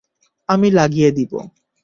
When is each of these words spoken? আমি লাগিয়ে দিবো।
আমি 0.49 0.67
লাগিয়ে 0.71 1.09
দিবো। 1.11 1.39